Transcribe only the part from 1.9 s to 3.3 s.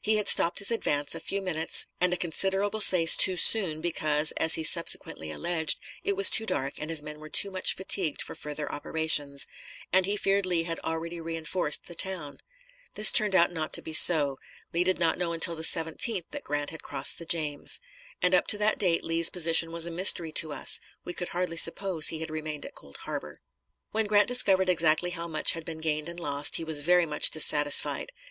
and a considerable space